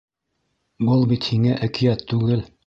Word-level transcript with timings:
Был 0.87 1.05
бит 1.11 1.29
һиңә 1.33 1.59
әкиәт 1.69 2.05
түгел. 2.15 2.43